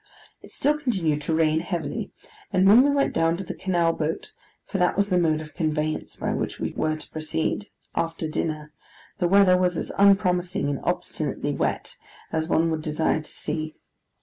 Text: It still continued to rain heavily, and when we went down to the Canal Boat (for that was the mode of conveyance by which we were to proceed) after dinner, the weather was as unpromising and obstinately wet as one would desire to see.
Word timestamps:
It 0.41 0.49
still 0.49 0.79
continued 0.79 1.21
to 1.21 1.35
rain 1.35 1.59
heavily, 1.59 2.11
and 2.51 2.67
when 2.67 2.81
we 2.81 2.89
went 2.89 3.13
down 3.13 3.37
to 3.37 3.43
the 3.43 3.53
Canal 3.53 3.93
Boat 3.93 4.33
(for 4.65 4.79
that 4.79 4.97
was 4.97 5.09
the 5.09 5.17
mode 5.19 5.41
of 5.41 5.53
conveyance 5.53 6.15
by 6.15 6.33
which 6.33 6.59
we 6.59 6.73
were 6.75 6.95
to 6.95 7.09
proceed) 7.11 7.69
after 7.93 8.27
dinner, 8.27 8.73
the 9.19 9.27
weather 9.27 9.55
was 9.59 9.77
as 9.77 9.91
unpromising 9.99 10.69
and 10.69 10.79
obstinately 10.83 11.53
wet 11.53 11.97
as 12.31 12.47
one 12.47 12.71
would 12.71 12.81
desire 12.81 13.21
to 13.21 13.29
see. 13.31 13.75